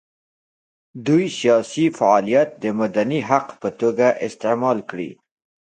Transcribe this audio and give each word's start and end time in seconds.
دوی 1.05 1.23
سیاسي 1.39 1.85
فعالیت 1.97 2.49
د 2.63 2.65
مدني 2.79 3.19
حق 3.29 3.47
په 3.61 3.69
توګه 3.79 4.07
استعمال 4.27 4.77
کړي. 4.89 5.11